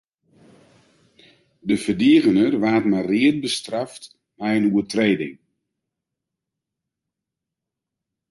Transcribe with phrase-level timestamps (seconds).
[1.67, 4.03] De ferdigener waard mei read bestraft
[4.37, 5.35] nei in oertrêding.